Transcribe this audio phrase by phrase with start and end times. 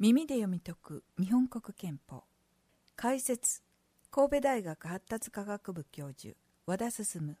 [0.00, 2.22] 耳で読み解く日本国憲法。
[2.94, 3.62] 解説
[4.12, 6.36] 神戸大学発達科学部教授
[6.66, 7.36] 和田進。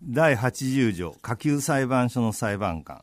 [0.00, 3.02] 第80条下級裁判所の裁判官。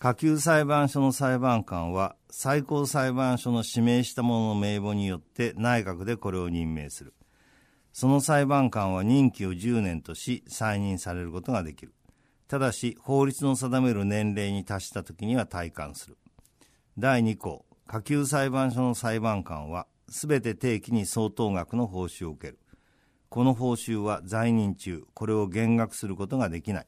[0.00, 7.14] 下級裁判所の裁判官は最高裁判所の指名した者の名簿によって内閣でこれを任命する。
[7.92, 11.94] その裁判官は任期を10年とし再任されることができる。
[12.48, 16.16] ただし法律の定める年齢に達した時には退官する。
[16.98, 22.58] 第2項下級裁判所の裁判官はすべて定期に相当額の報酬を受ける。
[23.28, 26.86] この報酬は在任中これを減額することができない。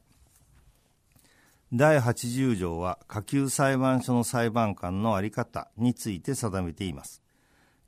[1.73, 7.21] 第80条は下級裁判所の裁判官の在り方について定めています。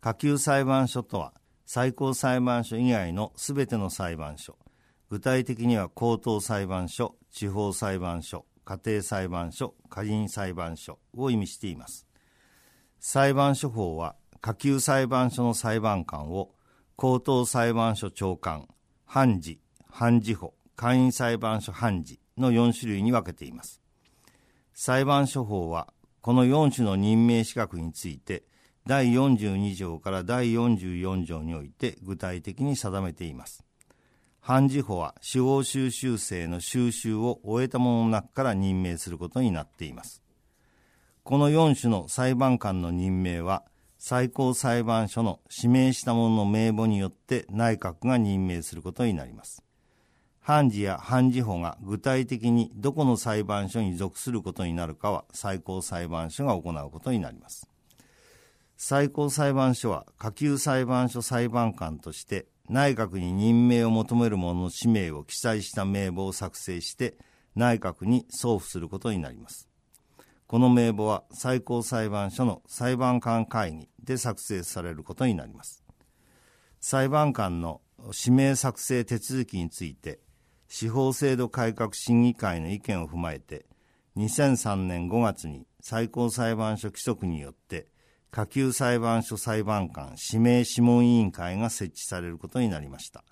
[0.01, 1.33] 下級裁判所とは
[1.65, 4.57] 最高裁判所以外のすべての裁判所。
[5.09, 12.05] 具体的には高等裁判所地方裁判所家庭裁判所家人裁判所を意味しています
[12.99, 16.51] 裁判所法は下級裁判所の裁判官を
[16.95, 18.67] 高等裁判所長官
[19.05, 23.81] 判事判事法会員裁判所判事の4種類に分けています
[24.73, 28.43] 裁判所法はこの4種の任命資格について
[28.85, 33.68] 第42条から第44条において具体的に定めています。
[34.39, 40.23] 判事法は司法修習生の収集を終えた者の中から任命することになっています。
[41.23, 43.63] この4種の裁判官の任命は
[43.97, 49.63] 最高裁判所の指名した者の名簿によって内閣が任命することになります。
[50.39, 57.69] 判事や判事法が具体的にどこの裁判所に属することになるかは最高裁判所が行うことになります。
[58.77, 67.15] 最高裁判所は下級裁判所裁判官として内閣に任命を求める者の氏名を記載した名簿を作成して
[67.55, 69.67] 内閣に送付することになります。
[70.45, 75.83] この名簿は最高裁判所の裁判官会議で作成されることになります。
[76.79, 77.81] 裁判官の
[78.15, 80.19] 指名作成手続きについて
[80.67, 83.65] 司法制度改革審議会の意見を踏まえて
[84.17, 87.87] 2003年5月に最高裁判所規則によって
[88.31, 93.23] 下級裁判所裁判官指名諮問委員会が設置されることになりました。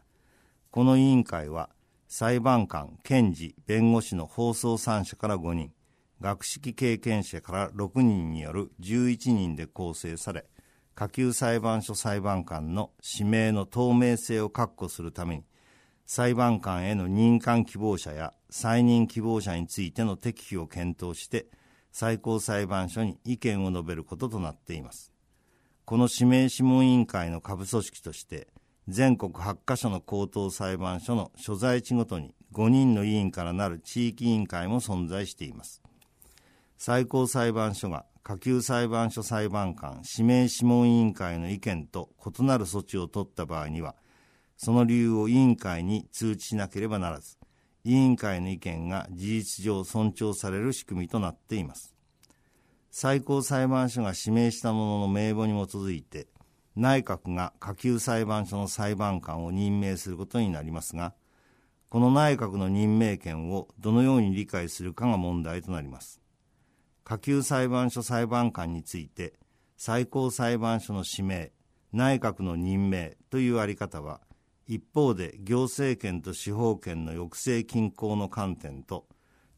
[0.71, 1.69] この委員会は、
[2.07, 5.71] 裁判官、検事、弁護士の放送3社から5人、
[6.19, 10.45] 学識経験者から6人による11人で構成され、
[10.95, 15.43] 下級裁判所裁判官の指名の透明性を確保するために、
[16.07, 21.45] 裁判官への任官希望者や再任希望者についての適否を検討して、
[21.91, 25.11] 最高裁判所に意見を述べることとなっています。
[25.85, 28.47] この指名諮問委員会の下部組織として、
[28.87, 35.81] 全国8カ所の高等裁判所の所在地ごとに5人の委員からなる地域委員会も存在しています。
[36.77, 43.95] 最高裁判所が下級裁判所裁判官指名諮問委員会の意見と異なる措置を取った場合には、
[44.57, 47.36] その理由を委員会に通知しなければならず、
[47.87, 51.95] 委員会の意見が事実上尊重される仕組みとなっています。
[52.91, 56.27] 最高裁判所が指名した者の名簿に基づいて、
[56.75, 61.13] 内閣が下級裁判所の裁判官を任命することになりますが、
[61.87, 66.21] この内閣の任命権をどのように理解するかが問題となります。
[67.05, 69.33] 下級裁判所裁判官について、
[69.77, 71.53] 最高裁判所の指名、
[71.93, 74.19] 内閣の任命というあり方は、
[74.67, 79.07] 一方で行政権と司法権の抑制均衡の観点と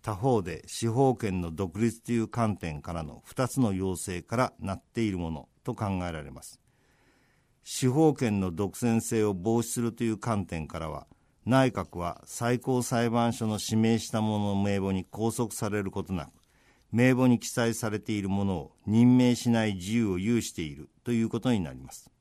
[0.01, 6.59] 他方で司法権の独立という観点からの2つの要請からなっているものと考えられます。
[7.63, 11.07] 司法権の独占性を防止するという観点からは
[11.45, 16.29] 内閣は最高裁判所の指名した者の名簿に拘束されることなく
[16.91, 22.11] 名簿に記載されているものを任命しない自由を有しているということになります。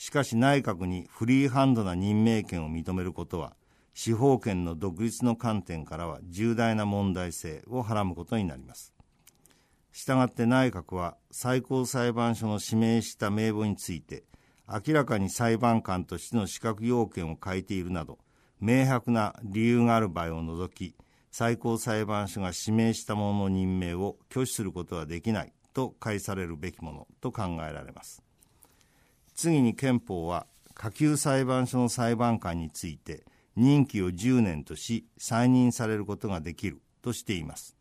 [0.00, 3.54] しかし内閣にフリーハンドな任命権を認めることは、
[3.92, 8.94] 司法権の独立の観点からは重大な問題性をはらむことになります。
[9.92, 14.24] したがって内閣は最高裁判所の指名した名簿について、
[14.66, 18.18] 明らかに裁判官としての資格要件を書いているなど、
[18.58, 20.96] 明白な理由がある場合を除き、
[21.30, 28.22] 最高裁判所が指名した者の任命を拒否することはできないと解されるべきものと考えられます。
[29.40, 33.24] 次に憲法は下級裁判所の裁判官について
[33.56, 37.74] 任期を10年とし再任されることができるとしています。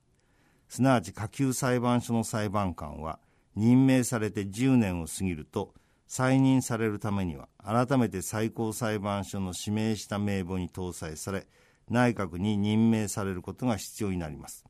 [0.70, 3.20] すなわち下級裁判所の裁判官は
[3.58, 5.74] 任命されて10年を過ぎると
[6.08, 11.46] 再任されるためには改めて最高裁判所の指名した名簿に搭載され
[11.90, 14.64] 内閣に任命されることが必要になります。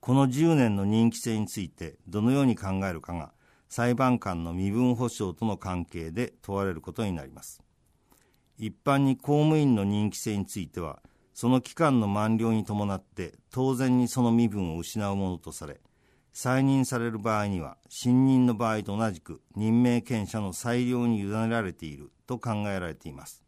[0.00, 3.32] この10年の任期制についてどのように考えるかが
[3.68, 7.62] 裁判官の身分保障との関係で問われることになります。
[8.58, 11.02] 一般に公務員の任期制については
[11.34, 15.80] その期間の満了に伴って当然にその身分を失うものとされ
[16.32, 23.42] 再任される場合には新任の場合と同じく任命権者の裁量に委ねられていると考えられています。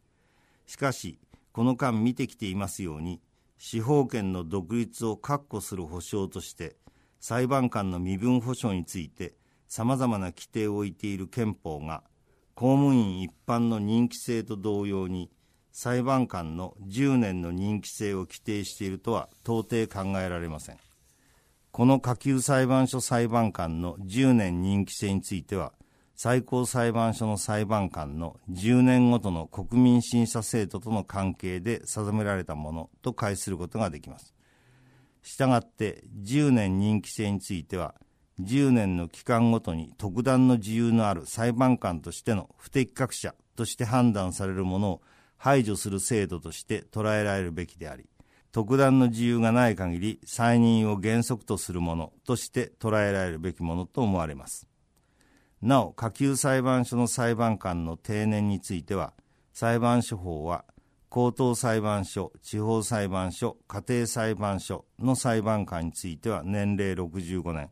[0.67, 1.19] しかし
[1.53, 3.21] この間見てきていますように
[3.57, 6.77] 司法権の独立を確保する保障として
[7.21, 9.35] 裁判官の身分保障について
[9.69, 12.03] さまざまな規定を置いている憲法が
[12.55, 15.31] 公務員一般の任期制と同様に
[15.71, 20.79] 裁判官の10年の任期制を規定しているとは到底考えられません
[21.71, 25.73] この下級裁判所裁判官の10年任期制については
[26.21, 34.35] 最高裁判所の裁判官の10年ごとの国民審査制度との関係で定められたものと解することができます。
[35.23, 37.95] したがって10年任期制については
[38.41, 45.03] 10年の期間ごとに特段の自由のある裁判官としての不適格者として判断されるものを
[45.37, 48.09] 排除する制度として捉えられるべきであり
[48.53, 54.67] 特段の自由がない限り再任を原則とするものとして捉えられるべきものと思われます。
[55.61, 59.13] なお下級裁判所の裁判官の定年については
[59.53, 60.65] 裁判所法は
[61.09, 67.71] 高等裁判所地方裁判所家庭裁判所の裁判官については年齢65年。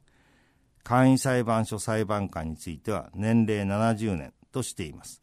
[0.87, 5.21] 簡易裁判所裁判官については年齢70年としています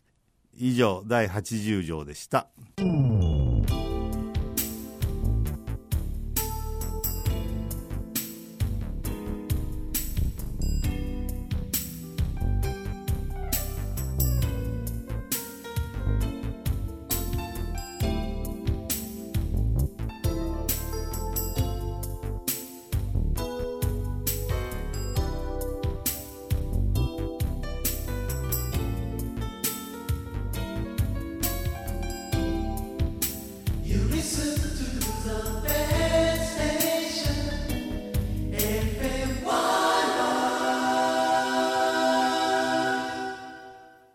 [0.57, 2.47] 以上第80条でした。